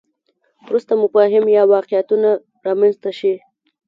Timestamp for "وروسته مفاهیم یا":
0.65-1.63